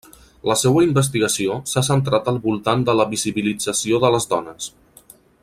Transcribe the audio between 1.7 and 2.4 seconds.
s'ha centrat